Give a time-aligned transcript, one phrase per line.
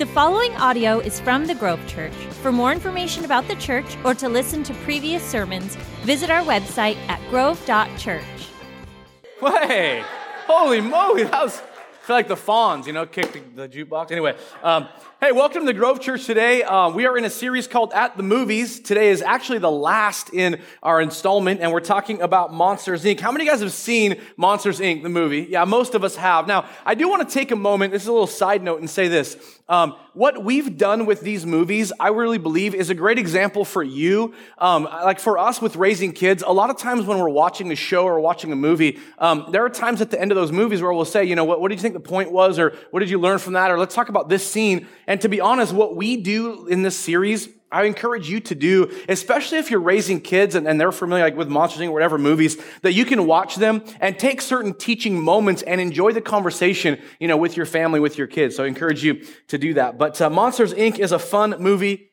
[0.00, 2.14] The following audio is from the Grove Church.
[2.40, 6.96] For more information about the church or to listen to previous sermons, visit our website
[7.06, 8.24] at grove.church.
[9.42, 10.02] Hey,
[10.46, 14.10] holy moly, that was, I feel like the fawns, you know, kick the, the jukebox.
[14.10, 14.88] Anyway, um,
[15.20, 16.62] hey, welcome to the Grove Church today.
[16.62, 18.80] Uh, we are in a series called At the Movies.
[18.80, 23.20] Today is actually the last in our installment, and we're talking about Monsters, Inc.
[23.20, 25.46] How many of you guys have seen Monsters, Inc., the movie?
[25.50, 26.46] Yeah, most of us have.
[26.46, 28.88] Now, I do want to take a moment, this is a little side note, and
[28.88, 29.36] say this.
[29.68, 33.84] Um, what we've done with these movies, I really believe, is a great example for
[33.84, 34.34] you.
[34.58, 37.76] Um, like for us with raising kids, a lot of times when we're watching a
[37.76, 40.82] show or watching a movie, um, there are times at the end of those movies
[40.82, 42.98] where we'll say, you know, what, what did you think the point was, or what
[42.98, 44.88] did you learn from that, or let's talk about this scene.
[45.10, 48.92] And to be honest, what we do in this series I encourage you to do,
[49.08, 51.88] especially if you're raising kids and, and they're familiar like with Monsters Inc.
[51.88, 56.12] or whatever movies, that you can watch them and take certain teaching moments and enjoy
[56.12, 58.56] the conversation, you know, with your family, with your kids.
[58.56, 59.98] So I encourage you to do that.
[59.98, 60.98] But uh, Monsters Inc.
[60.98, 62.09] is a fun movie.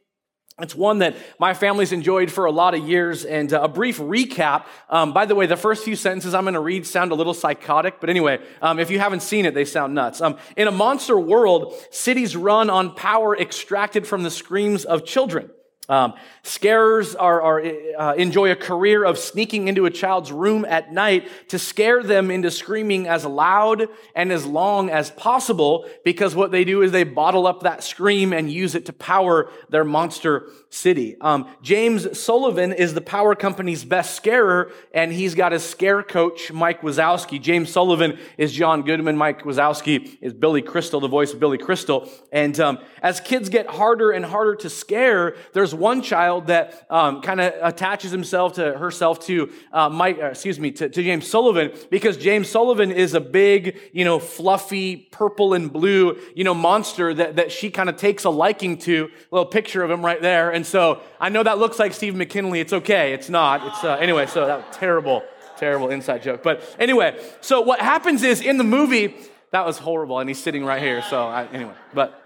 [0.60, 3.26] It's one that my family's enjoyed for a lot of years.
[3.26, 4.66] And uh, a brief recap.
[4.90, 7.36] Um, by the way, the first few sentences I'm going to read sound a little
[7.36, 10.20] psychotic, but anyway, um, if you haven't seen it, they sound nuts.
[10.20, 15.52] Um, in a monster world, cities run on power extracted from the screams of children.
[15.90, 17.64] Um, scarers are, are
[17.98, 22.30] uh, enjoy a career of sneaking into a child's room at night to scare them
[22.30, 27.06] into screaming as loud and as long as possible because what they do is they
[27.06, 31.16] bottle up that scream and use it to power their monster city.
[31.22, 36.52] Um, James Sullivan is the power company's best scarer, and he's got his scare coach,
[36.52, 37.42] Mike Wazowski.
[37.42, 39.16] James Sullivan is John Goodman.
[39.16, 42.10] Mike Wazowski is Billy Crystal, the voice of Billy Crystal.
[42.32, 47.22] And um, as kids get harder and harder to scare, there's one child that um,
[47.22, 51.28] kind of attaches himself to herself to uh, Mike, uh, excuse me, to, to James
[51.28, 56.53] Sullivan because James Sullivan is a big, you know, fluffy purple and blue, you know,
[56.53, 59.06] monster that, that she kind of takes a liking to.
[59.06, 60.52] A little picture of him right there.
[60.52, 62.59] And so I know that looks like Steve McKinley.
[62.59, 63.14] It's okay.
[63.14, 63.66] It's not.
[63.67, 64.25] It's uh, anyway.
[64.25, 65.23] So that terrible,
[65.57, 66.44] terrible inside joke.
[66.44, 69.16] But anyway, so what happens is in the movie
[69.52, 71.02] that was horrible, and he's sitting right here.
[71.02, 72.22] So I, anyway, but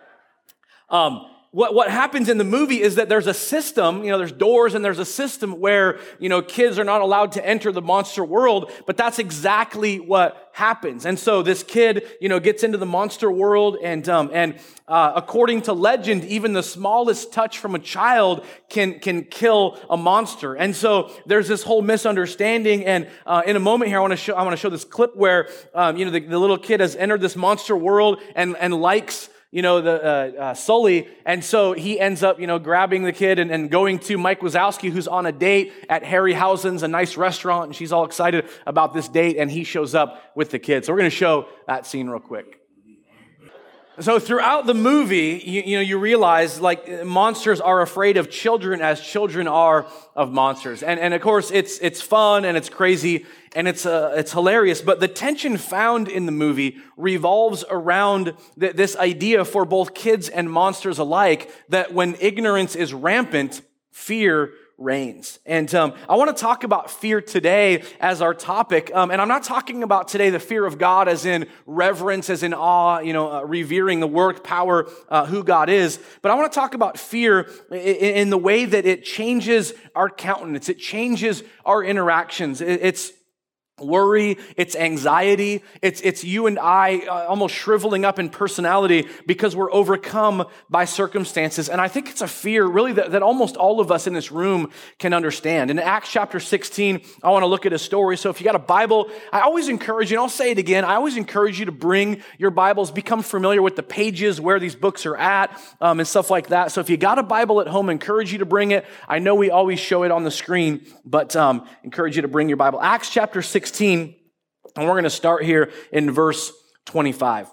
[0.90, 4.32] um, what, what happens in the movie is that there's a system, you know, there's
[4.32, 7.82] doors and there's a system where, you know, kids are not allowed to enter the
[7.82, 11.06] monster world, but that's exactly what happens.
[11.06, 15.12] And so this kid, you know, gets into the monster world and, um, and, uh,
[15.14, 20.56] according to legend, even the smallest touch from a child can, can kill a monster.
[20.56, 22.86] And so there's this whole misunderstanding.
[22.86, 24.86] And, uh, in a moment here, I want to show, I want to show this
[24.86, 28.56] clip where, um, you know, the, the little kid has entered this monster world and,
[28.56, 31.08] and likes, you know, the uh, uh, Sully.
[31.26, 34.40] And so he ends up, you know, grabbing the kid and, and going to Mike
[34.40, 37.66] Wazowski, who's on a date at Harryhausen's, a nice restaurant.
[37.66, 39.38] And she's all excited about this date.
[39.38, 40.86] And he shows up with the kid.
[40.86, 42.61] So we're going to show that scene real quick.
[44.02, 48.82] So throughout the movie, you, you, know, you realize like monsters are afraid of children
[48.82, 49.86] as children are
[50.16, 50.82] of monsters.
[50.82, 54.82] And, and of course, it's, it's fun and it's crazy and it's, uh, it's hilarious.
[54.82, 60.30] But the tension found in the movie revolves around th- this idea for both kids
[60.30, 65.40] and monsters alike that when ignorance is rampant, fear reigns.
[65.46, 68.92] And um, I want to talk about fear today as our topic.
[68.94, 72.44] Um, and I'm not talking about today the fear of God as in reverence, as
[72.44, 76.00] in awe, you know, uh, revering the work, power, uh, who God is.
[76.22, 80.10] But I want to talk about fear in, in, the way that it changes our
[80.10, 82.62] countenance, it changes our interactions.
[82.62, 83.12] It, it's
[83.86, 89.56] worry, it's anxiety, it's, it's you and I uh, almost shriveling up in personality because
[89.56, 91.70] we're overcome by circumstances.
[91.70, 94.32] And I think it's a fear really that, that almost all of us in this
[94.32, 95.72] room can understand.
[95.72, 98.18] In Acts chapter 16, I want to look at a story.
[98.18, 100.86] So if you got a Bible, I always encourage you, and I'll say it again,
[100.86, 104.76] I always encourage you to bring your Bibles, become familiar with the pages where these
[104.76, 106.72] books are at um, and stuff like that.
[106.72, 108.86] So if you got a Bible at home, I encourage you to bring it.
[109.08, 112.48] I know we always show it on the screen, but um, encourage you to bring
[112.48, 112.82] your Bible.
[112.82, 114.16] Acts chapter 16 16,
[114.76, 116.52] and we're going to start here in verse
[116.88, 117.50] 25.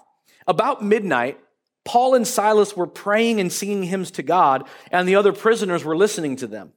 [0.47, 1.39] About midnight,
[1.85, 5.95] Paul and Silas were praying and singing hymns to God, and the other prisoners were
[5.95, 6.73] listening to them.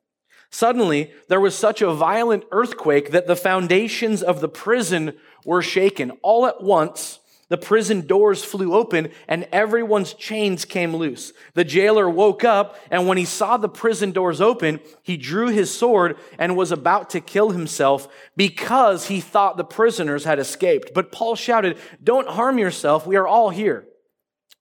[0.50, 6.12] Suddenly, there was such a violent earthquake that the foundations of the prison were shaken.
[6.22, 7.18] All at once,
[7.52, 11.34] the prison doors flew open and everyone's chains came loose.
[11.52, 15.70] The jailer woke up and when he saw the prison doors open, he drew his
[15.70, 18.08] sword and was about to kill himself
[18.38, 20.94] because he thought the prisoners had escaped.
[20.94, 23.06] But Paul shouted, Don't harm yourself.
[23.06, 23.84] We are all here.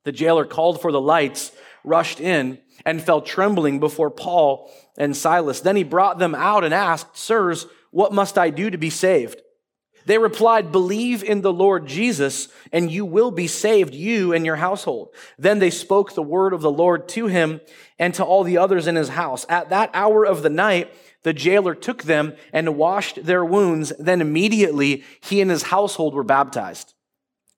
[0.03, 1.53] The jailer called for the lights,
[1.85, 5.61] rushed in, and fell trembling before Paul and Silas.
[5.61, 9.41] Then he brought them out and asked, Sirs, what must I do to be saved?
[10.05, 14.55] They replied, Believe in the Lord Jesus, and you will be saved, you and your
[14.55, 15.09] household.
[15.37, 17.61] Then they spoke the word of the Lord to him
[17.99, 19.45] and to all the others in his house.
[19.49, 20.93] At that hour of the night,
[21.23, 23.93] the jailer took them and washed their wounds.
[23.99, 26.93] Then immediately he and his household were baptized.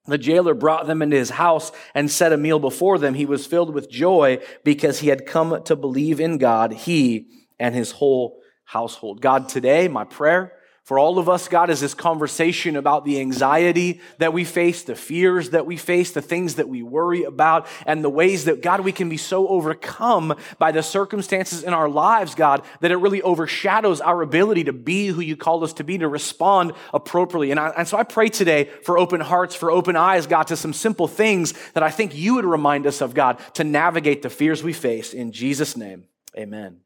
[0.05, 3.13] The jailer brought them into his house and set a meal before them.
[3.13, 7.73] He was filled with joy because he had come to believe in God, he and
[7.73, 9.21] his whole household.
[9.21, 10.51] God, today, my prayer
[10.83, 14.95] for all of us, God, is this conversation about the anxiety that we face, the
[14.95, 18.81] fears that we face, the things that we worry about, and the ways that, God,
[18.81, 23.21] we can be so overcome by the circumstances in our lives, God, that it really
[23.21, 27.51] overshadows our ability to be who you called us to be, to respond appropriately.
[27.51, 30.57] And, I, and so I pray today for open hearts, for open eyes, God, to
[30.57, 34.29] some simple things that I think you would remind us of, God, to navigate the
[34.29, 35.13] fears we face.
[35.13, 36.07] In Jesus' name,
[36.37, 36.82] amen.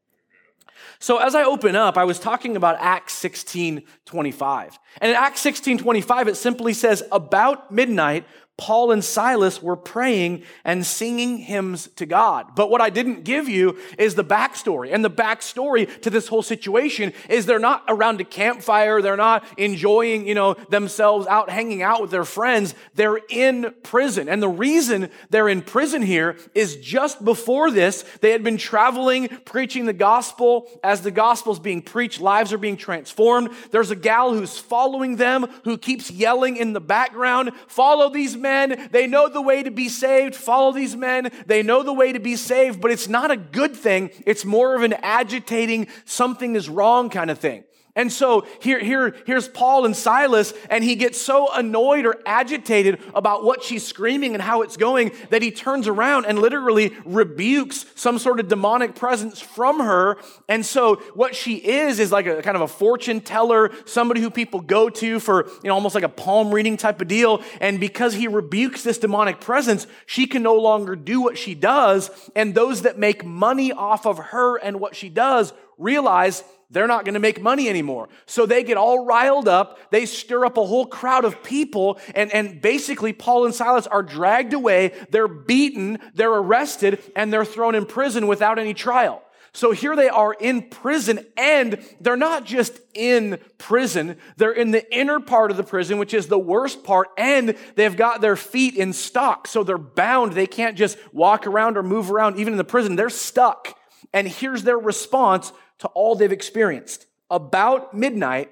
[0.98, 4.78] So as I open up, I was talking about Acts 16 25.
[5.00, 8.24] And in Acts 16 25, it simply says, About midnight,
[8.58, 12.56] Paul and Silas were praying and singing hymns to God.
[12.56, 14.92] But what I didn't give you is the backstory.
[14.92, 19.00] And the backstory to this whole situation is they're not around a campfire.
[19.00, 22.74] They're not enjoying, you know, themselves out hanging out with their friends.
[22.96, 24.28] They're in prison.
[24.28, 29.28] And the reason they're in prison here is just before this, they had been traveling,
[29.44, 30.68] preaching the gospel.
[30.82, 33.50] As the gospel is being preached, lives are being transformed.
[33.70, 38.47] There's a gal who's following them who keeps yelling in the background, follow these men
[38.48, 38.88] men.
[38.90, 40.34] They know the way to be saved.
[40.34, 41.30] Follow these men.
[41.46, 44.10] They know the way to be saved, but it's not a good thing.
[44.26, 47.64] It's more of an agitating, something is wrong kind of thing.
[47.98, 53.00] And so here, here, here's Paul and Silas, and he gets so annoyed or agitated
[53.12, 57.86] about what she's screaming and how it's going that he turns around and literally rebukes
[57.96, 60.16] some sort of demonic presence from her.
[60.48, 64.30] And so what she is is like a kind of a fortune teller, somebody who
[64.30, 67.42] people go to for, you know, almost like a palm reading type of deal.
[67.60, 72.12] And because he rebukes this demonic presence, she can no longer do what she does.
[72.36, 77.04] And those that make money off of her and what she does realize they're not
[77.04, 78.08] going to make money anymore.
[78.26, 79.78] So they get all riled up.
[79.90, 81.98] They stir up a whole crowd of people.
[82.14, 84.92] And, and basically, Paul and Silas are dragged away.
[85.10, 85.98] They're beaten.
[86.14, 89.22] They're arrested and they're thrown in prison without any trial.
[89.52, 94.18] So here they are in prison and they're not just in prison.
[94.36, 97.08] They're in the inner part of the prison, which is the worst part.
[97.16, 99.48] And they've got their feet in stock.
[99.48, 100.32] So they're bound.
[100.32, 102.94] They can't just walk around or move around even in the prison.
[102.94, 103.74] They're stuck.
[104.12, 107.06] And here's their response to all they've experienced.
[107.30, 108.50] About midnight,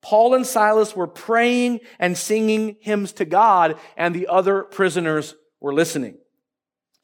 [0.00, 5.72] Paul and Silas were praying and singing hymns to God, and the other prisoners were
[5.72, 6.18] listening.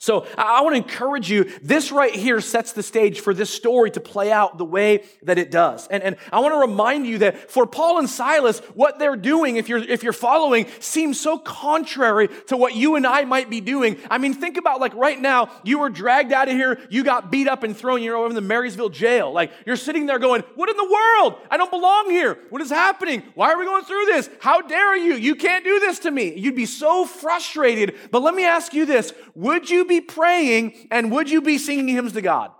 [0.02, 1.44] So I want to encourage you.
[1.60, 5.36] This right here sets the stage for this story to play out the way that
[5.36, 5.86] it does.
[5.88, 9.56] And, and I want to remind you that for Paul and Silas, what they're doing,
[9.56, 13.60] if you're, if you're following, seems so contrary to what you and I might be
[13.60, 13.98] doing.
[14.10, 17.30] I mean, think about like right now, you were dragged out of here, you got
[17.30, 19.30] beat up and thrown, you're over in the Marysville jail.
[19.30, 21.42] Like you're sitting there going, what in the world?
[21.50, 22.38] I don't belong here.
[22.48, 23.22] What is happening?
[23.34, 24.30] Why are we going through this?
[24.40, 25.12] How dare you?
[25.12, 26.34] You can't do this to me.
[26.38, 27.96] You'd be so frustrated.
[28.10, 29.12] But let me ask you this.
[29.34, 32.52] Would you be praying and would you be singing hymns to God?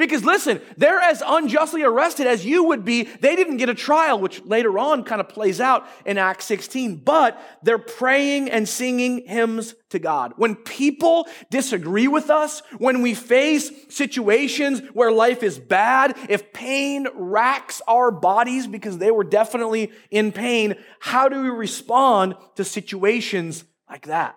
[0.00, 3.02] Because listen, they're as unjustly arrested as you would be.
[3.02, 7.02] They didn't get a trial, which later on kind of plays out in Acts 16,
[7.04, 10.32] but they're praying and singing hymns to God.
[10.36, 17.06] When people disagree with us, when we face situations where life is bad, if pain
[17.14, 23.64] racks our bodies because they were definitely in pain, how do we respond to situations
[23.86, 24.36] like that?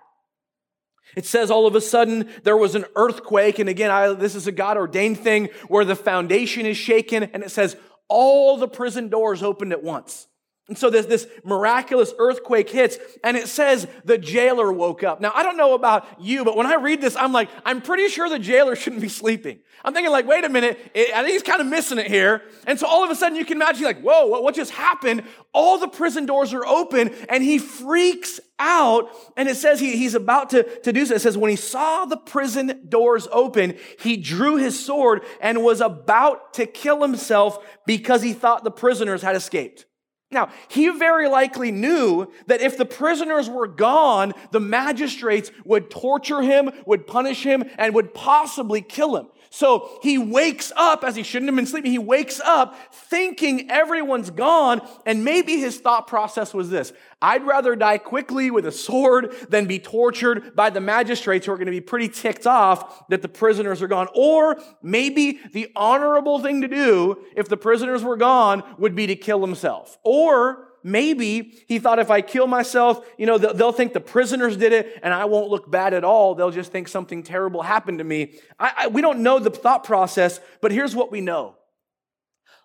[1.16, 3.60] It says all of a sudden there was an earthquake.
[3.60, 7.24] And again, I, this is a God ordained thing where the foundation is shaken.
[7.24, 7.76] And it says
[8.08, 10.28] all the prison doors opened at once.
[10.70, 15.20] And so this, this miraculous earthquake hits, and it says the jailer woke up.
[15.20, 18.08] Now, I don't know about you, but when I read this, I'm like, I'm pretty
[18.08, 19.60] sure the jailer shouldn't be sleeping.
[19.84, 22.44] I'm thinking, like, wait a minute, it, I think he's kind of missing it here.
[22.66, 25.24] And so all of a sudden, you can imagine, like, whoa, what, what just happened?
[25.54, 29.10] All the prison doors are open, and he freaks out.
[29.36, 31.16] And it says he, he's about to, to do so.
[31.16, 35.82] It says, when he saw the prison doors open, he drew his sword and was
[35.82, 39.88] about to kill himself because he thought the prisoners had escaped.
[40.34, 46.42] Now, he very likely knew that if the prisoners were gone, the magistrates would torture
[46.42, 49.28] him, would punish him, and would possibly kill him.
[49.54, 51.92] So he wakes up as he shouldn't have been sleeping.
[51.92, 54.82] He wakes up thinking everyone's gone.
[55.06, 56.92] And maybe his thought process was this
[57.22, 61.58] I'd rather die quickly with a sword than be tortured by the magistrates who are
[61.58, 64.08] going to be pretty ticked off that the prisoners are gone.
[64.16, 69.16] Or maybe the honorable thing to do if the prisoners were gone would be to
[69.16, 70.00] kill himself.
[70.04, 74.74] Or maybe he thought if I kill myself, you know, they'll think the prisoners did
[74.74, 76.36] it and I won't look bad at all.
[76.36, 78.34] They'll just think something terrible happened to me.
[78.60, 81.56] I, I, we don't know the thought process, but here's what we know.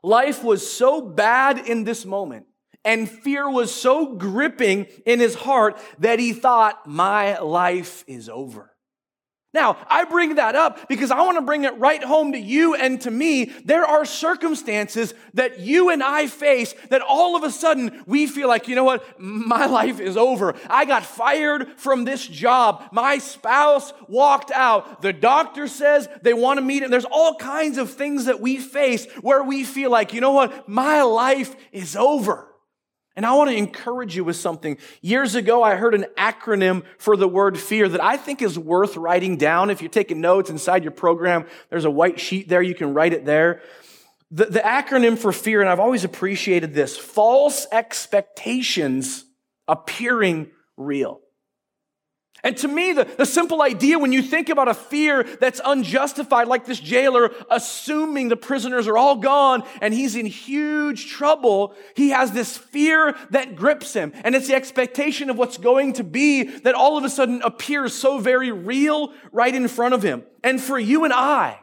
[0.03, 2.47] Life was so bad in this moment
[2.85, 8.73] and fear was so gripping in his heart that he thought, my life is over.
[9.59, 12.77] Now, I bring that up because I want to bring it right home to you
[12.77, 13.47] and to me.
[13.65, 18.47] There are circumstances that you and I face that all of a sudden we feel
[18.47, 19.21] like, you know what?
[19.21, 20.55] My life is over.
[20.71, 22.85] I got fired from this job.
[22.93, 25.03] My spouse walked out.
[25.03, 26.85] The doctor says they want to meet.
[26.85, 30.31] And there's all kinds of things that we face where we feel like, you know
[30.31, 30.69] what?
[30.69, 32.47] My life is over.
[33.19, 34.79] And I want to encourage you with something.
[35.03, 38.97] Years ago, I heard an acronym for the word fear that I think is worth
[38.97, 39.71] writing down.
[39.71, 42.63] If you're taking notes inside your program, there's a white sheet there.
[42.63, 43.61] You can write it there.
[44.31, 49.25] The, the acronym for fear, and I've always appreciated this false expectations
[49.67, 51.21] appearing real.
[52.45, 56.47] And to me, the, the simple idea when you think about a fear that's unjustified,
[56.47, 62.11] like this jailer assuming the prisoners are all gone and he's in huge trouble, he
[62.11, 64.13] has this fear that grips him.
[64.25, 67.95] And it's the expectation of what's going to be that all of a sudden appears
[67.95, 70.25] so very real right in front of him.
[70.45, 71.59] And for you and I,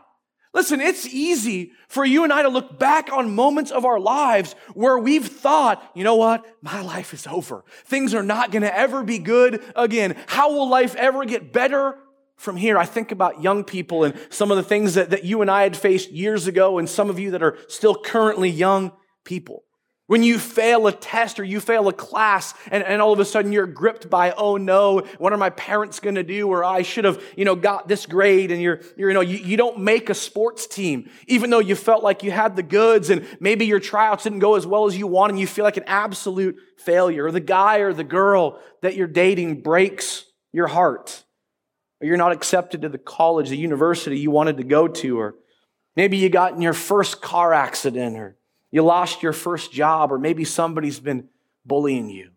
[0.56, 4.56] Listen, it's easy for you and I to look back on moments of our lives
[4.74, 6.46] where we've thought, you know what?
[6.62, 7.66] My life is over.
[7.84, 10.16] Things are not going to ever be good again.
[10.28, 11.98] How will life ever get better
[12.38, 12.78] from here?
[12.78, 15.64] I think about young people and some of the things that, that you and I
[15.64, 18.94] had faced years ago, and some of you that are still currently young
[19.26, 19.65] people.
[20.08, 23.26] When you fail a test or you fail a class and, and all of a
[23.26, 26.48] sudden you're gripped by, oh no, what are my parents going to do?
[26.48, 29.38] Or I should have, you know, got this grade and you're, you're you know, you,
[29.38, 33.10] you don't make a sports team, even though you felt like you had the goods
[33.10, 35.78] and maybe your tryouts didn't go as well as you want and you feel like
[35.78, 37.26] an absolute failure.
[37.26, 41.24] Or the guy or the girl that you're dating breaks your heart.
[42.00, 45.20] Or you're not accepted to the college, the university you wanted to go to.
[45.20, 45.34] Or
[45.96, 48.38] maybe you got in your first car accident or
[48.76, 51.30] you lost your first job, or maybe somebody's been
[51.66, 52.32] bullying you.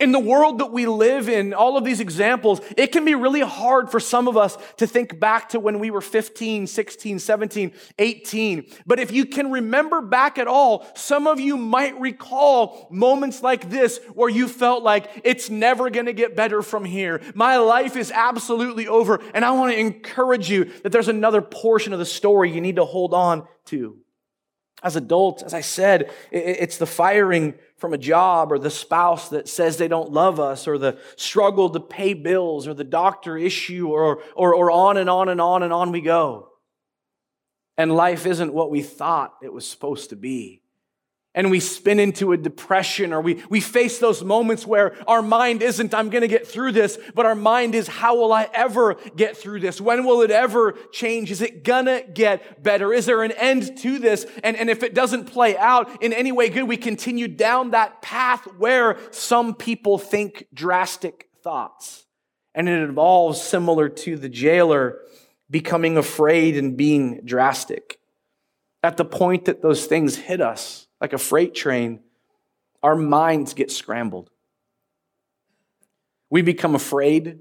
[0.00, 3.42] In the world that we live in, all of these examples, it can be really
[3.42, 7.72] hard for some of us to think back to when we were 15, 16, 17,
[8.00, 8.66] 18.
[8.84, 13.70] But if you can remember back at all, some of you might recall moments like
[13.70, 17.20] this where you felt like it's never going to get better from here.
[17.36, 19.20] My life is absolutely over.
[19.34, 22.76] And I want to encourage you that there's another portion of the story you need
[22.76, 23.98] to hold on to.
[24.82, 29.48] As adults, as I said, it's the firing from a job or the spouse that
[29.48, 33.88] says they don't love us or the struggle to pay bills or the doctor issue
[33.88, 36.50] or, or, or on and on and on and on we go.
[37.76, 40.62] And life isn't what we thought it was supposed to be
[41.34, 45.62] and we spin into a depression or we, we face those moments where our mind
[45.62, 48.94] isn't, I'm going to get through this, but our mind is, how will I ever
[49.14, 49.80] get through this?
[49.80, 51.30] When will it ever change?
[51.30, 52.92] Is it gonna get better?
[52.92, 54.26] Is there an end to this?
[54.42, 58.02] And, and if it doesn't play out in any way good, we continue down that
[58.02, 62.06] path where some people think drastic thoughts.
[62.54, 64.98] And it involves similar to the jailer
[65.48, 68.00] becoming afraid and being drastic.
[68.82, 72.00] At the point that those things hit us, like a freight train,
[72.82, 74.30] our minds get scrambled.
[76.30, 77.40] We become afraid.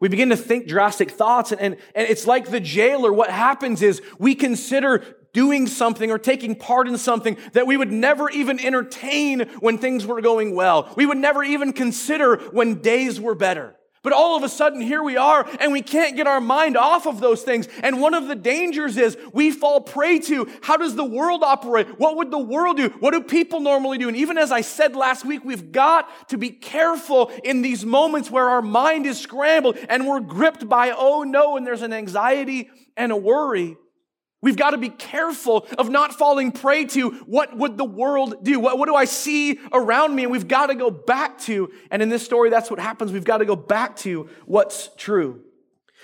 [0.00, 3.12] We begin to think drastic thoughts, and, and, and it's like the jailer.
[3.12, 7.90] What happens is we consider doing something or taking part in something that we would
[7.92, 10.92] never even entertain when things were going well.
[10.96, 13.74] We would never even consider when days were better.
[14.04, 17.06] But all of a sudden, here we are, and we can't get our mind off
[17.06, 17.66] of those things.
[17.82, 21.98] And one of the dangers is we fall prey to how does the world operate?
[21.98, 22.90] What would the world do?
[23.00, 24.08] What do people normally do?
[24.08, 28.30] And even as I said last week, we've got to be careful in these moments
[28.30, 32.68] where our mind is scrambled and we're gripped by, oh no, and there's an anxiety
[32.98, 33.78] and a worry.
[34.44, 38.60] We've got to be careful of not falling prey to what would the world do?
[38.60, 40.24] What, what do I see around me?
[40.24, 43.10] And we've got to go back to, and in this story, that's what happens.
[43.10, 45.40] We've got to go back to what's true.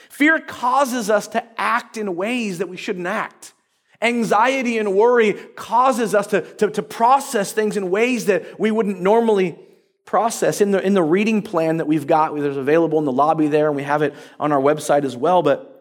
[0.09, 3.53] Fear causes us to act in ways that we shouldn't act.
[4.01, 9.03] Anxiety and worry causes us to, to, to process things in ways that we wouldn't
[9.03, 9.59] normally
[10.07, 10.63] process.
[10.63, 13.67] In the, in the reading plan that we've got, there's available in the lobby there,
[13.67, 15.43] and we have it on our website as well.
[15.43, 15.77] But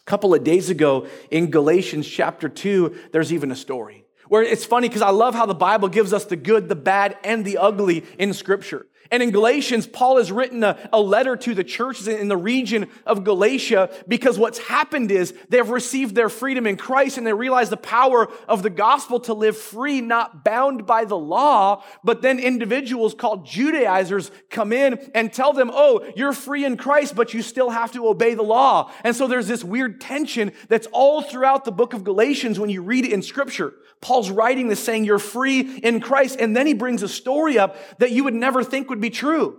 [0.00, 4.64] a couple of days ago in Galatians chapter 2, there's even a story where it's
[4.64, 7.58] funny because I love how the Bible gives us the good, the bad, and the
[7.58, 8.86] ugly in Scripture.
[9.10, 12.88] And in Galatians, Paul has written a, a, letter to the churches in the region
[13.04, 17.68] of Galatia because what's happened is they've received their freedom in Christ and they realize
[17.68, 21.84] the power of the gospel to live free, not bound by the law.
[22.02, 27.14] But then individuals called Judaizers come in and tell them, oh, you're free in Christ,
[27.14, 28.90] but you still have to obey the law.
[29.04, 32.82] And so there's this weird tension that's all throughout the book of Galatians when you
[32.82, 33.74] read it in scripture.
[34.00, 36.38] Paul's writing this saying you're free in Christ.
[36.38, 39.58] And then he brings a story up that you would never think would be true.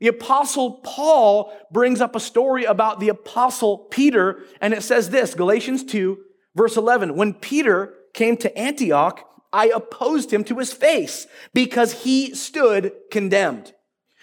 [0.00, 5.34] The apostle Paul brings up a story about the apostle Peter, and it says this,
[5.34, 6.18] Galatians 2,
[6.54, 7.16] verse 11.
[7.16, 13.72] When Peter came to Antioch, I opposed him to his face because he stood condemned.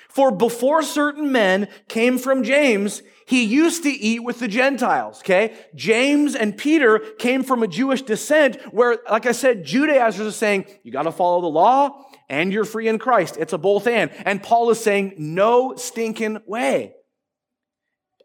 [0.10, 5.56] For before certain men came from James, he used to eat with the Gentiles, okay?
[5.74, 10.66] James and Peter came from a Jewish descent where, like I said, Judaizers are saying,
[10.84, 13.38] you got to follow the law and you're free in Christ.
[13.38, 14.12] It's a both and.
[14.26, 16.96] And Paul is saying, no stinking way.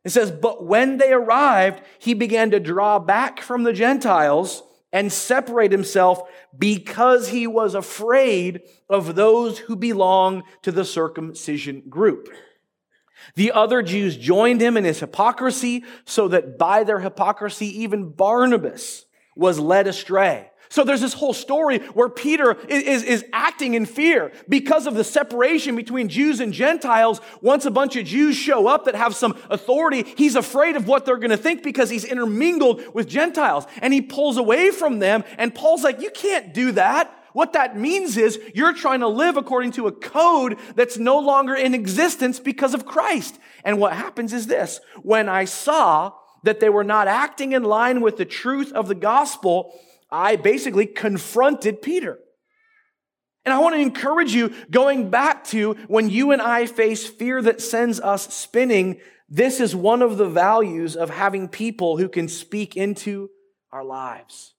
[0.04, 4.62] It says, but when they arrived, he began to draw back from the Gentiles
[4.92, 6.22] and separate himself
[6.56, 12.28] because he was afraid of those who belong to the circumcision group.
[13.34, 19.04] The other Jews joined him in his hypocrisy so that by their hypocrisy, even Barnabas
[19.36, 20.50] was led astray.
[20.68, 24.94] So there's this whole story where Peter is, is, is, acting in fear because of
[24.94, 27.20] the separation between Jews and Gentiles.
[27.40, 31.06] Once a bunch of Jews show up that have some authority, he's afraid of what
[31.06, 35.25] they're going to think because he's intermingled with Gentiles and he pulls away from them.
[35.38, 37.14] And Paul's like, you can't do that.
[37.32, 41.54] What that means is you're trying to live according to a code that's no longer
[41.54, 43.38] in existence because of Christ.
[43.64, 44.80] And what happens is this.
[45.02, 48.94] When I saw that they were not acting in line with the truth of the
[48.94, 49.78] gospel,
[50.10, 52.18] I basically confronted Peter.
[53.44, 57.40] And I want to encourage you going back to when you and I face fear
[57.42, 59.00] that sends us spinning.
[59.28, 63.30] This is one of the values of having people who can speak into
[63.72, 64.54] our lives.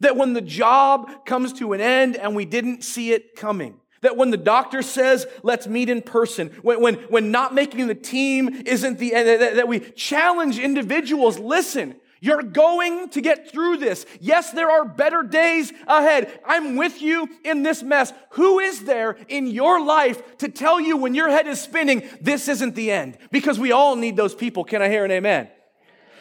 [0.00, 4.16] That when the job comes to an end and we didn't see it coming, that
[4.16, 8.62] when the doctor says, let's meet in person, when, when, when not making the team
[8.64, 14.04] isn't the end, that, that we challenge individuals, listen, you're going to get through this.
[14.20, 16.38] Yes, there are better days ahead.
[16.44, 18.12] I'm with you in this mess.
[18.32, 22.46] Who is there in your life to tell you when your head is spinning, this
[22.48, 23.16] isn't the end?
[23.32, 24.64] Because we all need those people.
[24.64, 25.48] Can I hear an amen?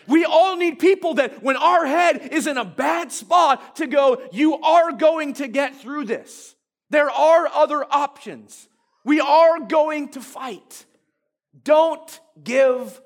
[0.08, 4.22] We all need people that when our head is in a bad spot to go,
[4.32, 6.56] you are going to get through this.
[6.90, 8.68] There are other options.
[9.06, 10.86] We are going to fight.
[11.64, 13.00] Don't give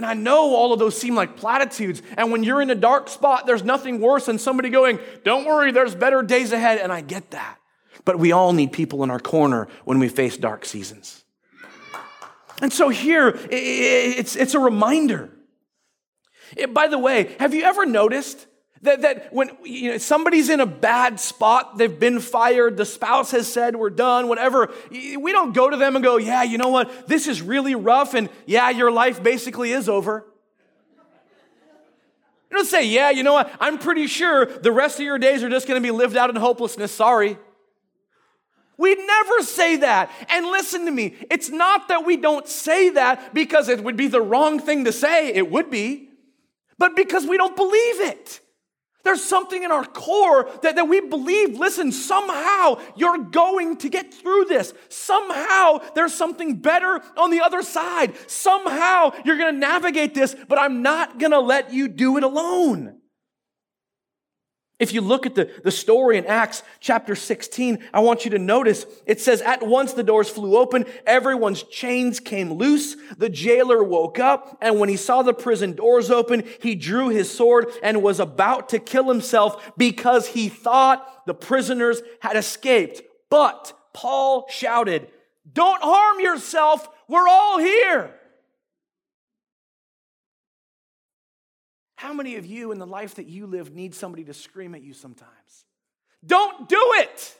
[0.00, 2.00] and I know all of those seem like platitudes.
[2.16, 5.72] And when you're in a dark spot, there's nothing worse than somebody going, Don't worry,
[5.72, 6.78] there's better days ahead.
[6.78, 7.58] And I get that.
[8.06, 11.22] But we all need people in our corner when we face dark seasons.
[12.62, 15.28] And so here, it's, it's a reminder.
[16.56, 18.46] It, by the way, have you ever noticed
[18.82, 23.30] that, that when you know, somebody's in a bad spot, they've been fired, the spouse
[23.32, 26.68] has said, we're done, whatever, we don't go to them and go, yeah, you know
[26.68, 30.24] what, this is really rough, and yeah, your life basically is over.
[32.50, 35.42] You don't say, yeah, you know what, I'm pretty sure the rest of your days
[35.42, 37.38] are just to be lived out in hopelessness, sorry.
[38.76, 40.10] We'd never say that.
[40.30, 44.08] And listen to me, it's not that we don't say that because it would be
[44.08, 46.08] the wrong thing to say, it would be,
[46.78, 48.40] but because we don't believe it.
[49.02, 54.12] There's something in our core that, that we believe, listen, somehow you're going to get
[54.12, 54.74] through this.
[54.88, 58.12] Somehow there's something better on the other side.
[58.28, 62.24] Somehow you're going to navigate this, but I'm not going to let you do it
[62.24, 62.99] alone.
[64.80, 68.38] If you look at the, the story in Acts chapter 16, I want you to
[68.38, 72.96] notice it says, At once the doors flew open, everyone's chains came loose.
[73.18, 77.30] The jailer woke up, and when he saw the prison doors open, he drew his
[77.30, 83.02] sword and was about to kill himself because he thought the prisoners had escaped.
[83.28, 85.08] But Paul shouted,
[85.52, 88.14] Don't harm yourself, we're all here.
[92.00, 94.80] How many of you in the life that you live need somebody to scream at
[94.80, 95.66] you sometimes?
[96.26, 97.36] Don't do it.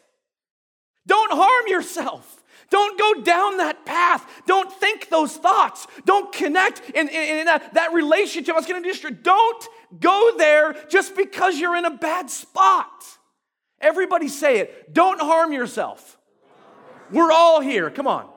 [1.06, 2.44] Don't harm yourself.
[2.68, 4.30] Don't go down that path.
[4.46, 5.86] Don't think those thoughts.
[6.04, 8.54] Don't connect in, in, in that, that relationship.
[8.54, 9.12] I was going to destroy.
[9.12, 9.66] Don't
[9.98, 13.02] go there just because you're in a bad spot.
[13.80, 14.92] Everybody say it.
[14.92, 16.18] Don't harm yourself.
[17.10, 17.88] We're all here.
[17.88, 18.28] Come on.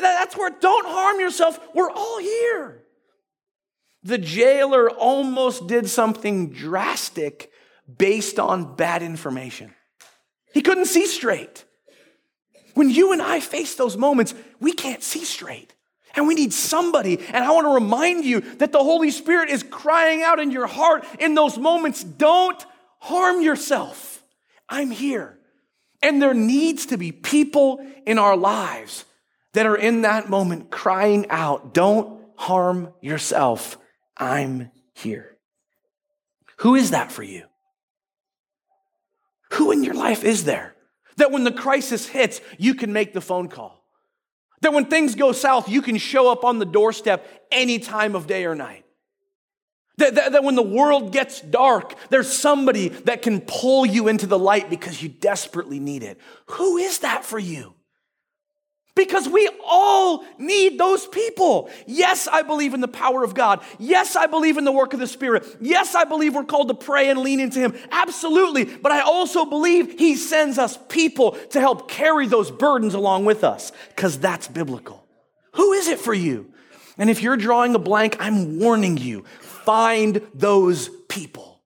[0.00, 1.58] That's where don't harm yourself.
[1.74, 2.79] We're all here.
[4.02, 7.50] The jailer almost did something drastic
[7.98, 9.74] based on bad information.
[10.52, 11.64] He couldn't see straight.
[12.74, 15.74] When you and I face those moments, we can't see straight.
[16.14, 17.18] And we need somebody.
[17.18, 20.66] And I want to remind you that the Holy Spirit is crying out in your
[20.66, 22.64] heart in those moments don't
[22.98, 24.22] harm yourself.
[24.68, 25.38] I'm here.
[26.02, 29.04] And there needs to be people in our lives
[29.52, 33.76] that are in that moment crying out, don't harm yourself.
[34.20, 35.38] I'm here.
[36.58, 37.44] Who is that for you?
[39.52, 40.76] Who in your life is there
[41.16, 43.82] that when the crisis hits, you can make the phone call?
[44.60, 48.26] That when things go south, you can show up on the doorstep any time of
[48.26, 48.84] day or night?
[49.96, 54.26] That, that, that, when the world gets dark, there's somebody that can pull you into
[54.26, 56.18] the light because you desperately need it.
[56.46, 57.74] Who is that for you?
[58.96, 61.70] Because we all need those people.
[61.86, 63.62] Yes, I believe in the power of God.
[63.78, 65.46] Yes, I believe in the work of the Spirit.
[65.60, 67.74] Yes, I believe we're called to pray and lean into Him.
[67.92, 68.64] Absolutely.
[68.64, 73.44] But I also believe He sends us people to help carry those burdens along with
[73.44, 75.06] us, because that's biblical.
[75.52, 76.52] Who is it for you?
[76.98, 81.62] And if you're drawing a blank, I'm warning you find those people,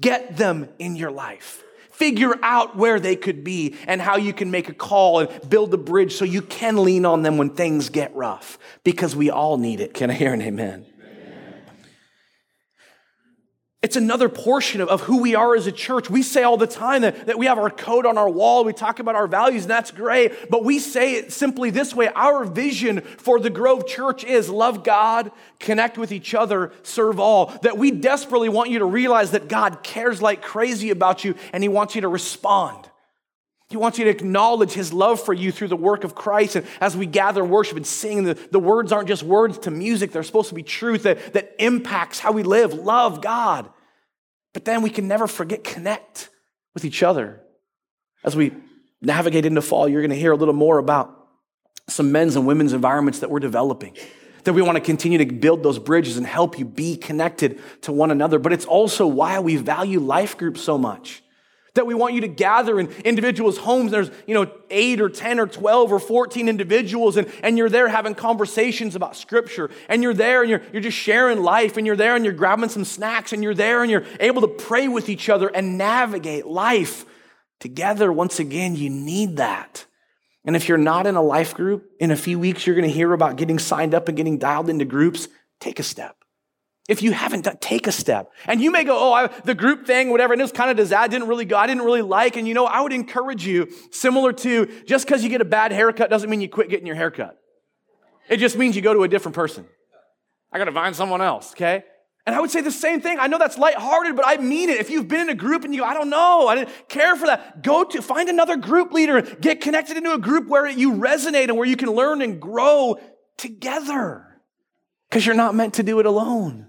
[0.00, 1.62] get them in your life.
[1.98, 5.74] Figure out where they could be and how you can make a call and build
[5.74, 9.58] a bridge so you can lean on them when things get rough because we all
[9.58, 9.94] need it.
[9.94, 10.86] Can I hear an amen?
[13.80, 16.10] It's another portion of, of who we are as a church.
[16.10, 18.64] We say all the time that, that we have our code on our wall.
[18.64, 20.50] We talk about our values, and that's great.
[20.50, 24.82] But we say it simply this way Our vision for the Grove Church is love
[24.82, 27.56] God, connect with each other, serve all.
[27.62, 31.62] That we desperately want you to realize that God cares like crazy about you, and
[31.62, 32.90] He wants you to respond.
[33.68, 36.56] He wants you to acknowledge his love for you through the work of Christ.
[36.56, 40.10] And as we gather, worship, and sing, the, the words aren't just words to music,
[40.10, 42.72] they're supposed to be truth that, that impacts how we live.
[42.72, 43.68] Love God.
[44.54, 46.30] But then we can never forget connect
[46.72, 47.42] with each other.
[48.24, 48.52] As we
[49.02, 51.14] navigate into fall, you're going to hear a little more about
[51.88, 53.96] some men's and women's environments that we're developing.
[54.44, 57.92] That we want to continue to build those bridges and help you be connected to
[57.92, 58.38] one another.
[58.38, 61.22] But it's also why we value life groups so much
[61.78, 63.92] that we want you to gather in individuals' homes.
[63.92, 67.88] There's, you know, eight or 10 or 12 or 14 individuals, and, and you're there
[67.88, 71.96] having conversations about scripture, and you're there and you're, you're just sharing life, and you're
[71.96, 75.08] there and you're grabbing some snacks, and you're there and you're able to pray with
[75.08, 77.06] each other and navigate life
[77.60, 78.12] together.
[78.12, 79.86] Once again, you need that.
[80.44, 82.94] And if you're not in a life group, in a few weeks, you're going to
[82.94, 85.28] hear about getting signed up and getting dialed into groups.
[85.60, 86.17] Take a step.
[86.88, 88.32] If you haven't done, take a step.
[88.46, 90.76] And you may go, oh, I, the group thing, whatever, and it was kind of
[90.78, 92.36] disaster, didn't really go, I didn't really like.
[92.36, 95.70] And you know, I would encourage you, similar to just because you get a bad
[95.70, 97.38] haircut doesn't mean you quit getting your haircut.
[98.30, 99.66] It just means you go to a different person.
[100.50, 101.84] I got to find someone else, okay?
[102.26, 103.18] And I would say the same thing.
[103.18, 104.78] I know that's lighthearted, but I mean it.
[104.78, 107.16] If you've been in a group and you go, I don't know, I didn't care
[107.16, 110.92] for that, go to find another group leader, get connected into a group where you
[110.92, 112.96] resonate and where you can learn and grow
[113.36, 114.24] together.
[115.08, 116.67] Because you're not meant to do it alone.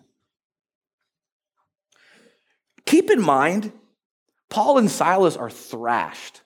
[2.89, 3.71] Keep in mind,
[4.49, 6.41] Paul and Silas are thrashed.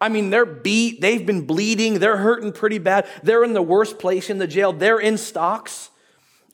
[0.00, 3.08] I mean, they're beat, they've been bleeding, they're hurting pretty bad.
[3.24, 5.90] They're in the worst place in the jail, they're in stocks.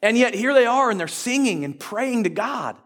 [0.00, 2.76] And yet here they are and they're singing and praying to God.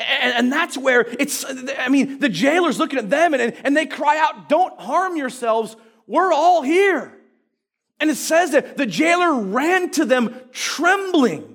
[0.00, 1.44] And, and that's where it's,
[1.78, 5.76] I mean, the jailer's looking at them and, and they cry out, Don't harm yourselves.
[6.08, 7.16] We're all here.
[8.00, 11.49] And it says that the jailer ran to them trembling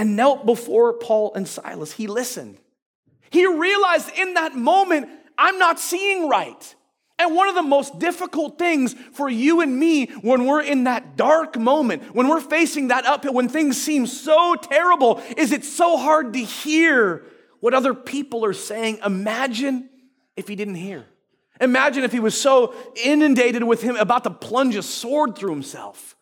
[0.00, 1.92] and knelt before Paul and Silas.
[1.92, 2.56] He listened.
[3.28, 6.74] He realized in that moment, I'm not seeing right.
[7.18, 11.18] And one of the most difficult things for you and me when we're in that
[11.18, 15.98] dark moment, when we're facing that uphill, when things seem so terrible, is it's so
[15.98, 17.22] hard to hear
[17.60, 19.00] what other people are saying.
[19.04, 19.90] Imagine
[20.34, 21.04] if he didn't hear.
[21.60, 26.16] Imagine if he was so inundated with him about to plunge a sword through himself.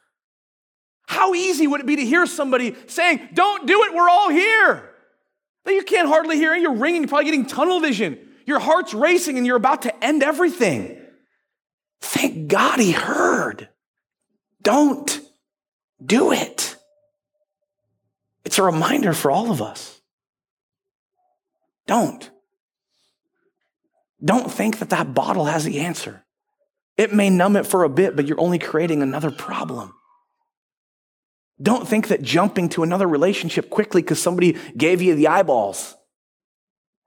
[1.08, 4.90] How easy would it be to hear somebody saying, Don't do it, we're all here?
[5.66, 6.60] You can't hardly hear it.
[6.60, 8.18] You're ringing, you're probably getting tunnel vision.
[8.44, 11.00] Your heart's racing and you're about to end everything.
[12.02, 13.70] Thank God he heard.
[14.62, 15.20] Don't
[16.04, 16.76] do it.
[18.44, 20.00] It's a reminder for all of us.
[21.86, 22.30] Don't.
[24.22, 26.22] Don't think that that bottle has the answer.
[26.98, 29.94] It may numb it for a bit, but you're only creating another problem.
[31.60, 35.96] Don't think that jumping to another relationship quickly because somebody gave you the eyeballs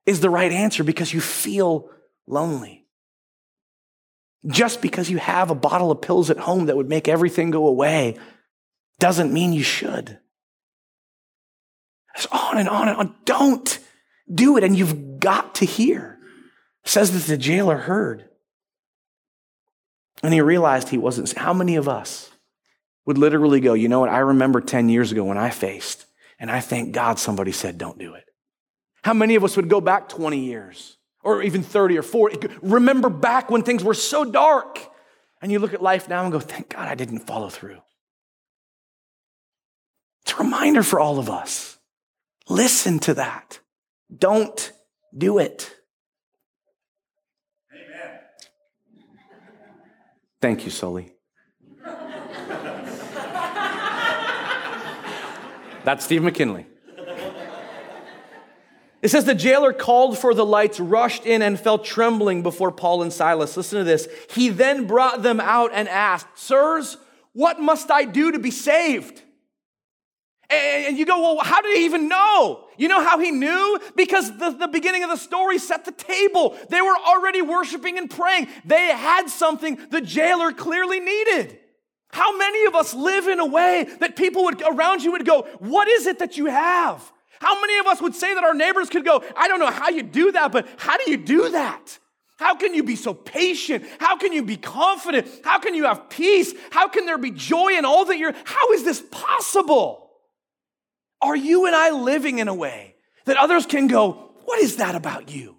[0.05, 1.89] is the right answer because you feel
[2.27, 2.85] lonely.
[4.47, 7.67] Just because you have a bottle of pills at home that would make everything go
[7.67, 8.17] away
[8.99, 10.19] doesn't mean you should.
[12.15, 13.15] It's on and on and on.
[13.23, 13.79] Don't
[14.33, 14.63] do it.
[14.63, 16.17] And you've got to hear.
[16.83, 18.27] It says that the jailer heard.
[20.23, 21.31] And he realized he wasn't.
[21.33, 22.30] How many of us
[23.05, 24.09] would literally go, you know what?
[24.09, 26.05] I remember 10 years ago when I faced,
[26.39, 28.25] and I thank God somebody said, don't do it.
[29.03, 32.47] How many of us would go back 20 years or even 30 or 40?
[32.61, 34.79] Remember back when things were so dark,
[35.41, 37.81] and you look at life now and go, thank God I didn't follow through.
[40.23, 41.79] It's a reminder for all of us.
[42.47, 43.59] Listen to that.
[44.15, 44.71] Don't
[45.17, 45.75] do it.
[47.73, 48.19] Amen.
[50.41, 51.10] Thank you, Sully.
[55.83, 56.65] That's Steve McKinley.
[59.01, 63.01] It says the jailer called for the lights, rushed in, and fell trembling before Paul
[63.01, 63.57] and Silas.
[63.57, 64.07] Listen to this.
[64.29, 66.97] He then brought them out and asked, Sirs,
[67.33, 69.23] what must I do to be saved?
[70.51, 72.67] And you go, well, how did he even know?
[72.77, 73.79] You know how he knew?
[73.95, 76.57] Because the, the beginning of the story set the table.
[76.69, 78.49] They were already worshiping and praying.
[78.65, 81.57] They had something the jailer clearly needed.
[82.11, 85.43] How many of us live in a way that people would around you would go,
[85.59, 87.11] What is it that you have?
[87.39, 89.89] How many of us would say that our neighbors could go, I don't know how
[89.89, 91.97] you do that, but how do you do that?
[92.37, 93.85] How can you be so patient?
[93.99, 95.27] How can you be confident?
[95.43, 96.53] How can you have peace?
[96.71, 98.33] How can there be joy in all that you're?
[98.45, 100.09] How is this possible?
[101.21, 102.95] Are you and I living in a way
[103.25, 105.57] that others can go, What is that about you?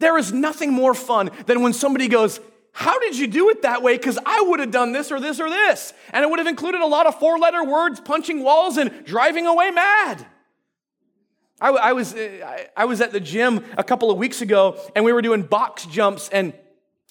[0.00, 2.40] There is nothing more fun than when somebody goes,
[2.72, 3.96] how did you do it that way?
[3.96, 5.92] Because I would have done this or this or this.
[6.12, 9.46] And it would have included a lot of four letter words, punching walls, and driving
[9.46, 10.26] away mad.
[11.60, 15.04] I, I, was, uh, I was at the gym a couple of weeks ago and
[15.04, 16.54] we were doing box jumps and,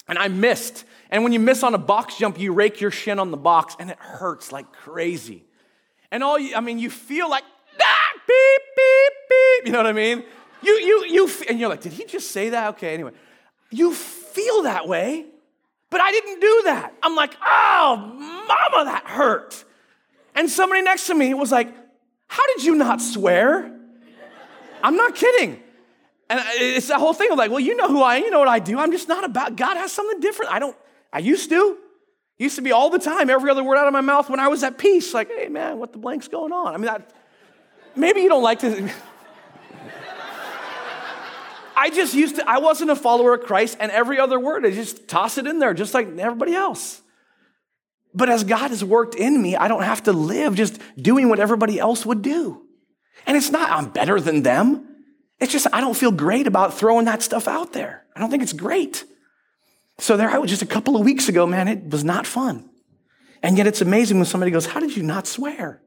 [0.08, 0.84] and I missed.
[1.10, 3.76] And when you miss on a box jump, you rake your shin on the box
[3.78, 5.44] and it hurts like crazy.
[6.10, 7.44] And all you, I mean, you feel like,
[7.80, 9.66] ah, beep, beep, beep.
[9.66, 10.24] You know what I mean?
[10.62, 12.70] You, you, you, and you're like, did he just say that?
[12.70, 13.12] Okay, anyway.
[13.70, 15.26] You feel that way
[15.90, 16.94] but I didn't do that.
[17.02, 19.64] I'm like, oh, mama, that hurt.
[20.34, 21.74] And somebody next to me was like,
[22.28, 23.76] how did you not swear?
[24.82, 25.62] I'm not kidding.
[26.30, 28.38] And it's that whole thing of like, well, you know who I am, you know
[28.38, 28.78] what I do.
[28.78, 30.52] I'm just not about, God has something different.
[30.52, 30.76] I don't,
[31.12, 31.76] I used to.
[32.38, 34.48] Used to be all the time, every other word out of my mouth when I
[34.48, 36.68] was at peace, like, hey man, what the blank's going on?
[36.68, 37.12] I mean, that,
[37.94, 38.90] maybe you don't like to.
[41.80, 44.70] I just used to, I wasn't a follower of Christ, and every other word, I
[44.70, 47.00] just toss it in there, just like everybody else.
[48.12, 51.40] But as God has worked in me, I don't have to live just doing what
[51.40, 52.60] everybody else would do.
[53.26, 54.88] And it's not, I'm better than them.
[55.40, 58.04] It's just, I don't feel great about throwing that stuff out there.
[58.14, 59.04] I don't think it's great.
[59.98, 62.68] So there I was just a couple of weeks ago, man, it was not fun.
[63.42, 65.80] And yet it's amazing when somebody goes, How did you not swear?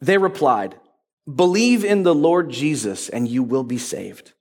[0.00, 0.74] They replied,
[1.32, 4.32] Believe in the Lord Jesus and you will be saved,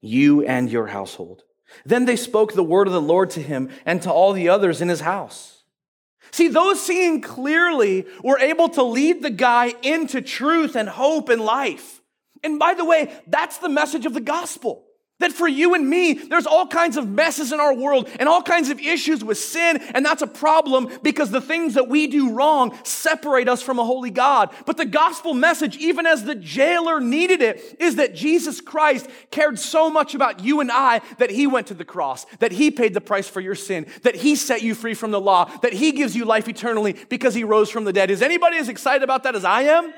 [0.00, 1.42] you and your household.
[1.84, 4.80] Then they spoke the word of the Lord to him and to all the others
[4.80, 5.64] in his house.
[6.32, 11.40] See, those seeing clearly were able to lead the guy into truth and hope and
[11.40, 12.00] life.
[12.42, 14.84] And by the way, that's the message of the gospel.
[15.20, 18.42] That for you and me, there's all kinds of messes in our world and all
[18.42, 22.32] kinds of issues with sin, and that's a problem because the things that we do
[22.32, 24.50] wrong separate us from a holy God.
[24.66, 29.58] But the gospel message, even as the jailer needed it, is that Jesus Christ cared
[29.58, 32.94] so much about you and I that he went to the cross, that he paid
[32.94, 35.92] the price for your sin, that he set you free from the law, that he
[35.92, 38.10] gives you life eternally because he rose from the dead.
[38.10, 39.92] Is anybody as excited about that as I am?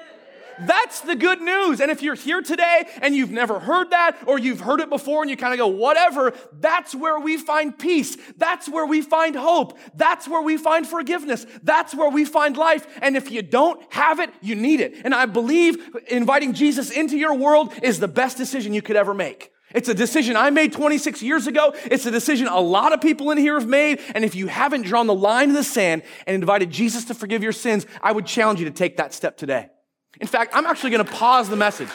[0.66, 1.80] That's the good news.
[1.80, 5.22] And if you're here today and you've never heard that or you've heard it before
[5.22, 8.16] and you kind of go, whatever, that's where we find peace.
[8.36, 9.78] That's where we find hope.
[9.94, 11.46] That's where we find forgiveness.
[11.62, 12.86] That's where we find life.
[13.00, 14.94] And if you don't have it, you need it.
[15.04, 19.14] And I believe inviting Jesus into your world is the best decision you could ever
[19.14, 19.50] make.
[19.74, 21.74] It's a decision I made 26 years ago.
[21.84, 24.00] It's a decision a lot of people in here have made.
[24.14, 27.42] And if you haven't drawn the line in the sand and invited Jesus to forgive
[27.42, 29.70] your sins, I would challenge you to take that step today.
[30.20, 31.88] In fact, I'm actually going to pause the message.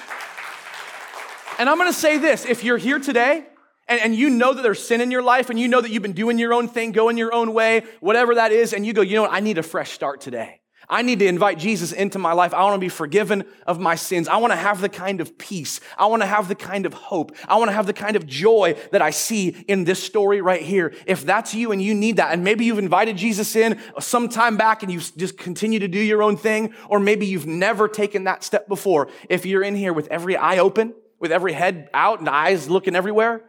[1.60, 3.46] And I'm going to say this if you're here today
[3.88, 6.04] and, and you know that there's sin in your life and you know that you've
[6.04, 9.02] been doing your own thing, going your own way, whatever that is, and you go,
[9.02, 10.60] you know what, I need a fresh start today.
[10.90, 12.54] I need to invite Jesus into my life.
[12.54, 14.30] I want to be forgiven of my sins.
[14.30, 15.82] I want to have the kind of peace.
[15.98, 17.36] I want to have the kind of hope.
[17.48, 20.62] I want to have the kind of joy that I see in this story right
[20.62, 20.94] here.
[21.06, 24.56] If that's you and you need that, and maybe you've invited Jesus in some time
[24.56, 28.24] back and you just continue to do your own thing, or maybe you've never taken
[28.24, 29.10] that step before.
[29.28, 32.96] If you're in here with every eye open, with every head out and eyes looking
[32.96, 33.44] everywhere,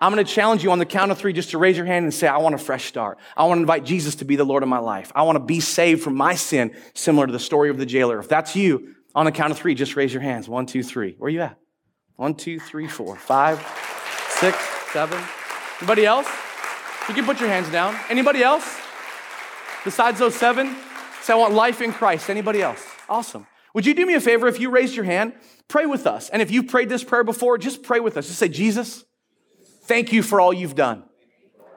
[0.00, 2.04] I'm going to challenge you on the count of three just to raise your hand
[2.04, 3.18] and say, I want a fresh start.
[3.36, 5.10] I want to invite Jesus to be the Lord of my life.
[5.14, 8.18] I want to be saved from my sin, similar to the story of the jailer.
[8.18, 10.48] If that's you, on the count of three, just raise your hands.
[10.48, 11.16] One, two, three.
[11.18, 11.58] Where are you at?
[12.16, 13.58] One, two, three, four, five,
[14.28, 14.56] six,
[14.92, 15.20] seven,
[15.80, 16.28] Anybody else?
[17.08, 17.96] You can put your hands down.
[18.10, 18.80] Anybody else?
[19.84, 20.76] Besides those seven?
[21.22, 22.28] Say, I want life in Christ.
[22.28, 22.84] Anybody else?
[23.08, 23.46] Awesome.
[23.74, 25.34] Would you do me a favor if you raised your hand?
[25.68, 26.30] Pray with us.
[26.30, 28.26] And if you've prayed this prayer before, just pray with us.
[28.26, 29.04] Just say, Jesus,
[29.88, 31.02] thank you for all you've done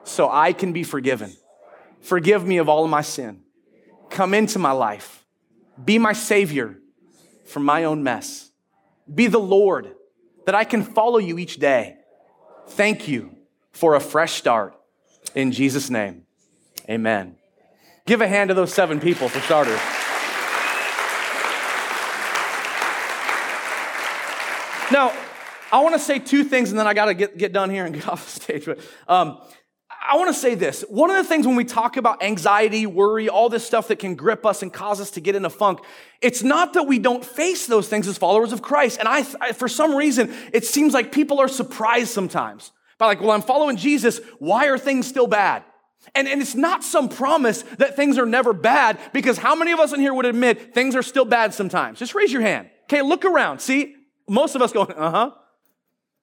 [0.04, 1.34] so I can be forgiven.
[2.02, 3.42] Forgive me of all of my sin.
[4.10, 5.24] Come into my life.
[5.82, 6.78] Be my Savior
[7.46, 8.50] from my own mess.
[9.12, 9.94] Be the Lord
[10.46, 11.96] that I can follow you each day.
[12.68, 13.36] Thank you
[13.72, 14.74] for a fresh start.
[15.34, 16.24] In Jesus' name,
[16.88, 17.36] amen.
[18.06, 19.80] Give a hand to those seven people for starters.
[24.92, 25.12] Now,
[25.72, 27.86] I want to say two things and then I got to get, get done here
[27.86, 28.66] and get off the stage.
[28.66, 29.38] But um,
[30.06, 30.84] I want to say this.
[30.88, 34.14] One of the things when we talk about anxiety, worry, all this stuff that can
[34.14, 35.80] grip us and cause us to get in a funk,
[36.20, 38.98] it's not that we don't face those things as followers of Christ.
[38.98, 43.20] And I, I for some reason, it seems like people are surprised sometimes by like,
[43.20, 44.20] well, I'm following Jesus.
[44.38, 45.64] Why are things still bad?
[46.14, 49.78] And, and it's not some promise that things are never bad because how many of
[49.78, 52.00] us in here would admit things are still bad sometimes?
[52.00, 52.68] Just raise your hand.
[52.84, 53.60] Okay, look around.
[53.60, 53.94] See,
[54.28, 55.30] most of us going, uh huh.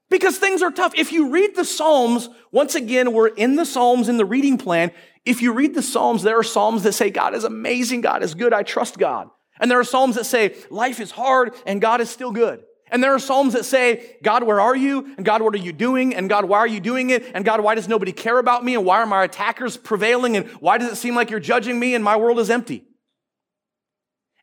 [0.09, 0.93] Because things are tough.
[0.95, 4.91] If you read the Psalms, once again, we're in the Psalms in the reading plan.
[5.25, 8.33] If you read the Psalms, there are Psalms that say, God is amazing, God is
[8.33, 9.29] good, I trust God.
[9.59, 12.63] And there are Psalms that say, life is hard and God is still good.
[12.91, 15.13] And there are Psalms that say, God, where are you?
[15.17, 16.15] And God, what are you doing?
[16.15, 17.23] And God, why are you doing it?
[17.35, 18.73] And God, why does nobody care about me?
[18.73, 20.35] And why are my attackers prevailing?
[20.35, 22.85] And why does it seem like you're judging me and my world is empty?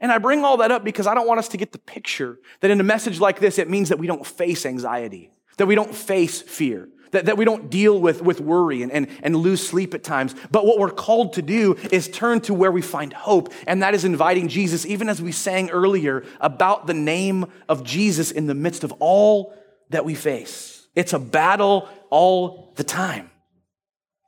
[0.00, 2.38] And I bring all that up because I don't want us to get the picture
[2.60, 5.74] that in a message like this, it means that we don't face anxiety, that we
[5.74, 9.66] don't face fear, that, that we don't deal with, with worry and, and, and lose
[9.66, 10.34] sleep at times.
[10.50, 13.94] But what we're called to do is turn to where we find hope, and that
[13.94, 18.54] is inviting Jesus, even as we sang earlier about the name of Jesus in the
[18.54, 19.54] midst of all
[19.90, 20.86] that we face.
[20.94, 23.30] It's a battle all the time,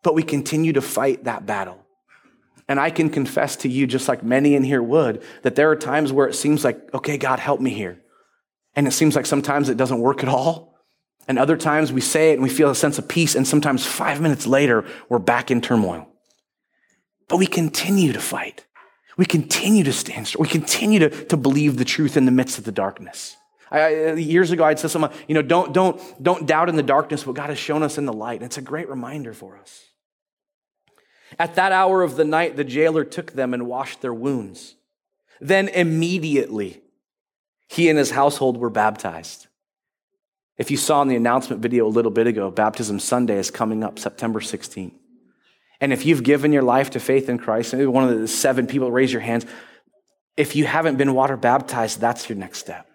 [0.02, 1.84] but we continue to fight that battle.
[2.68, 5.76] And I can confess to you, just like many in here would, that there are
[5.76, 8.02] times where it seems like, okay, God, help me here.
[8.76, 10.67] And it seems like sometimes it doesn't work at all.
[11.28, 13.34] And other times we say it and we feel a sense of peace.
[13.34, 16.08] And sometimes five minutes later, we're back in turmoil.
[17.28, 18.64] But we continue to fight.
[19.18, 20.42] We continue to stand strong.
[20.42, 23.36] We continue to, to believe the truth in the midst of the darkness.
[23.70, 27.26] I, years ago, I'd said something, you know, don't, don't, don't doubt in the darkness
[27.26, 28.36] what God has shown us in the light.
[28.36, 29.84] And it's a great reminder for us.
[31.38, 34.76] At that hour of the night, the jailer took them and washed their wounds.
[35.40, 36.80] Then immediately,
[37.66, 39.47] he and his household were baptized.
[40.58, 43.84] If you saw in the announcement video a little bit ago, Baptism Sunday is coming
[43.84, 44.92] up September 16th.
[45.80, 48.66] And if you've given your life to faith in Christ, maybe one of the seven
[48.66, 49.46] people raise your hands.
[50.36, 52.88] If you haven't been water baptized, that's your next step.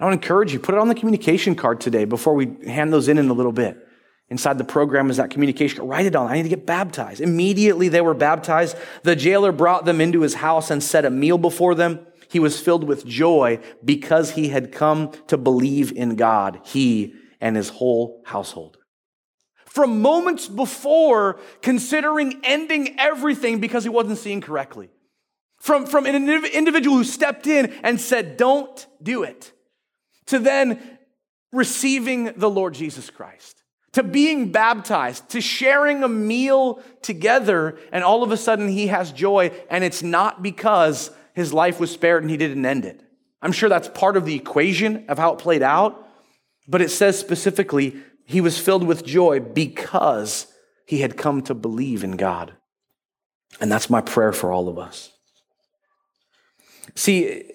[0.00, 2.92] I want to encourage you, put it on the communication card today before we hand
[2.92, 3.86] those in in a little bit.
[4.28, 5.86] Inside the program is that communication.
[5.86, 6.28] Write it on.
[6.28, 7.20] I need to get baptized.
[7.20, 8.76] Immediately they were baptized.
[9.02, 12.06] The jailer brought them into his house and set a meal before them.
[12.30, 17.56] He was filled with joy because he had come to believe in God, he and
[17.56, 18.78] his whole household.
[19.66, 24.90] From moments before, considering ending everything because he wasn't seeing correctly.
[25.58, 29.52] From, from an individual who stepped in and said, Don't do it,
[30.26, 30.98] to then
[31.52, 33.60] receiving the Lord Jesus Christ
[33.92, 39.10] to being baptized, to sharing a meal together, and all of a sudden he has
[39.10, 43.02] joy, and it's not because his life was spared and he didn't end it.
[43.42, 46.08] I'm sure that's part of the equation of how it played out,
[46.68, 50.46] but it says specifically he was filled with joy because
[50.86, 52.52] he had come to believe in God.
[53.60, 55.10] And that's my prayer for all of us.
[56.94, 57.50] See,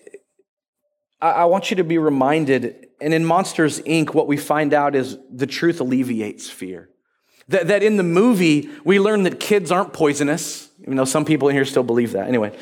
[1.21, 5.17] I want you to be reminded and in Monsters, Inc., what we find out is
[5.29, 6.89] the truth alleviates fear.
[7.49, 11.49] That, that in the movie, we learn that kids aren't poisonous, even though some people
[11.49, 12.27] in here still believe that.
[12.27, 12.57] Anyway.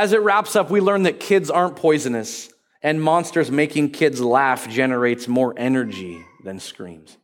[0.00, 2.48] As it wraps up, we learn that kids aren't poisonous,
[2.82, 7.18] and monsters making kids laugh generates more energy than screams.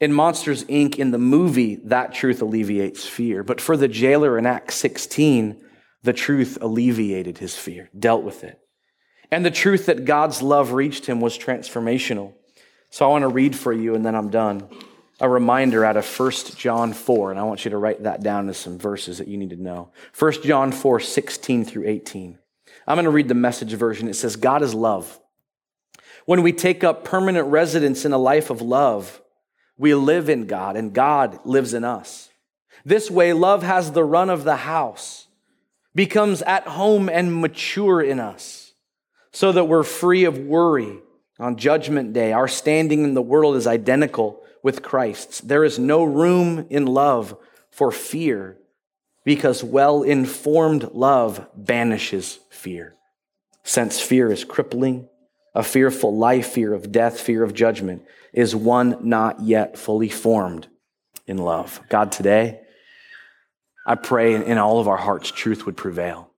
[0.00, 3.44] In Monsters, Inc., in the movie, that truth alleviates fear.
[3.44, 5.62] But for the jailer in Acts 16,
[6.02, 8.58] the truth alleviated his fear, dealt with it.
[9.30, 12.32] And the truth that God's love reached him was transformational.
[12.90, 14.68] So I want to read for you and then I'm done.
[15.20, 18.48] A reminder out of 1 John 4, and I want you to write that down
[18.48, 19.90] as some verses that you need to know.
[20.16, 22.38] 1 John 4, 16 through 18.
[22.86, 24.08] I'm going to read the message version.
[24.08, 25.20] It says, God is love.
[26.24, 29.20] When we take up permanent residence in a life of love,
[29.76, 32.30] we live in God and God lives in us.
[32.84, 35.26] This way, love has the run of the house
[35.94, 38.72] becomes at home and mature in us
[39.32, 40.98] so that we're free of worry,
[41.40, 45.40] On Judgment Day, our standing in the world is identical with Christ's.
[45.40, 47.36] There is no room in love
[47.70, 48.58] for fear
[49.24, 52.94] because well informed love banishes fear.
[53.62, 55.08] Since fear is crippling,
[55.54, 58.02] a fearful life, fear of death, fear of judgment,
[58.32, 60.68] is one not yet fully formed
[61.26, 61.80] in love.
[61.88, 62.60] God, today,
[63.86, 66.30] I pray in all of our hearts, truth would prevail.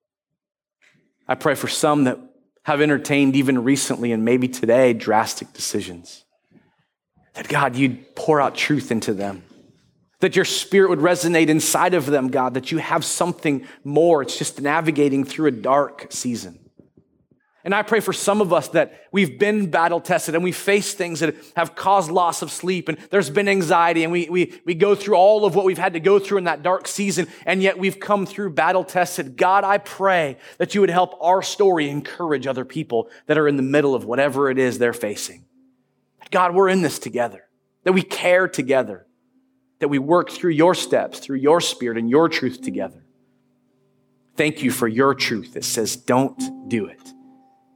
[1.26, 2.18] I pray for some that
[2.64, 6.24] have entertained even recently and maybe today drastic decisions.
[7.34, 9.44] That God, you'd pour out truth into them.
[10.20, 14.22] That your spirit would resonate inside of them, God, that you have something more.
[14.22, 16.58] It's just navigating through a dark season.
[17.62, 20.94] And I pray for some of us that we've been battle tested and we face
[20.94, 24.74] things that have caused loss of sleep and there's been anxiety and we, we, we
[24.74, 27.62] go through all of what we've had to go through in that dark season and
[27.62, 29.36] yet we've come through battle tested.
[29.36, 33.56] God, I pray that you would help our story encourage other people that are in
[33.56, 35.44] the middle of whatever it is they're facing.
[36.30, 37.44] God, we're in this together,
[37.84, 39.06] that we care together,
[39.80, 43.04] that we work through your steps, through your spirit and your truth together.
[44.36, 47.12] Thank you for your truth that says, don't do it.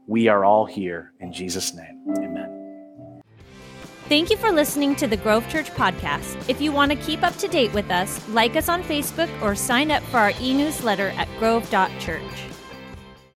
[0.07, 2.05] We are all here in Jesus' name.
[2.19, 3.23] Amen.
[4.09, 6.37] Thank you for listening to the Grove Church podcast.
[6.49, 9.55] If you want to keep up to date with us, like us on Facebook or
[9.55, 12.54] sign up for our e newsletter at grove.church.